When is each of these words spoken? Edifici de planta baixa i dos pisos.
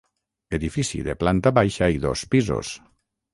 Edifici 0.57 1.01
de 1.07 1.15
planta 1.23 1.51
baixa 1.59 1.91
i 1.97 2.01
dos 2.07 2.25
pisos. 2.33 2.73